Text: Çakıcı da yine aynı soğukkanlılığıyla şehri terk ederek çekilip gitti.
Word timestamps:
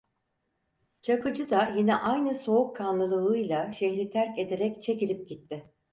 Çakıcı 1.01 1.49
da 1.49 1.73
yine 1.77 1.95
aynı 1.95 2.35
soğukkanlılığıyla 2.35 3.71
şehri 3.73 4.09
terk 4.09 4.39
ederek 4.39 4.83
çekilip 4.83 5.29
gitti. 5.29 5.71